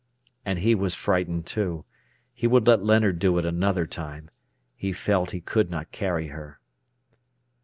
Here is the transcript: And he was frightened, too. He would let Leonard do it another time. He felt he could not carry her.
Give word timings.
And 0.43 0.57
he 0.57 0.73
was 0.73 0.95
frightened, 0.95 1.45
too. 1.45 1.85
He 2.33 2.47
would 2.47 2.65
let 2.65 2.83
Leonard 2.83 3.19
do 3.19 3.37
it 3.37 3.45
another 3.45 3.85
time. 3.85 4.31
He 4.75 4.93
felt 4.93 5.29
he 5.29 5.41
could 5.41 5.69
not 5.69 5.91
carry 5.91 6.29
her. 6.29 6.59